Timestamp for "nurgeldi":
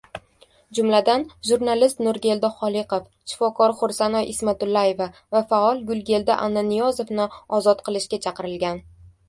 2.07-2.49